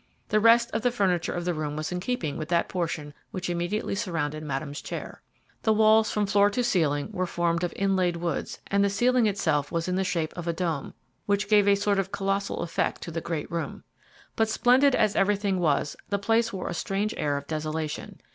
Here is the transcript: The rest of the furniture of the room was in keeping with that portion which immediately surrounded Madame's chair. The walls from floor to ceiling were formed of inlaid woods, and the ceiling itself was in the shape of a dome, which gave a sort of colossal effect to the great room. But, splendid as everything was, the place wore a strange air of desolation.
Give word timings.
The 0.29 0.39
rest 0.39 0.71
of 0.71 0.81
the 0.81 0.89
furniture 0.89 1.31
of 1.31 1.45
the 1.45 1.53
room 1.53 1.75
was 1.75 1.91
in 1.91 1.99
keeping 1.99 2.35
with 2.35 2.49
that 2.49 2.67
portion 2.67 3.13
which 3.29 3.51
immediately 3.51 3.93
surrounded 3.93 4.41
Madame's 4.41 4.81
chair. 4.81 5.21
The 5.61 5.73
walls 5.73 6.09
from 6.09 6.25
floor 6.25 6.49
to 6.49 6.63
ceiling 6.63 7.09
were 7.11 7.27
formed 7.27 7.63
of 7.63 7.71
inlaid 7.75 8.15
woods, 8.17 8.57
and 8.65 8.83
the 8.83 8.89
ceiling 8.89 9.27
itself 9.27 9.71
was 9.71 9.87
in 9.87 9.97
the 9.97 10.03
shape 10.03 10.33
of 10.35 10.47
a 10.47 10.53
dome, 10.53 10.95
which 11.27 11.47
gave 11.47 11.67
a 11.67 11.75
sort 11.75 11.99
of 11.99 12.11
colossal 12.11 12.63
effect 12.63 13.03
to 13.03 13.11
the 13.11 13.21
great 13.21 13.51
room. 13.51 13.83
But, 14.35 14.49
splendid 14.49 14.95
as 14.95 15.15
everything 15.15 15.59
was, 15.59 15.95
the 16.09 16.17
place 16.17 16.51
wore 16.51 16.67
a 16.67 16.73
strange 16.73 17.13
air 17.15 17.37
of 17.37 17.45
desolation. 17.45 18.19